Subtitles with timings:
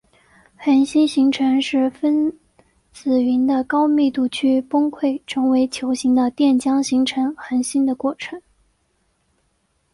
[0.57, 2.35] 恒星形成是分
[2.91, 8.41] 子云的高密度区崩溃成为球形的电浆形成恒星的过程。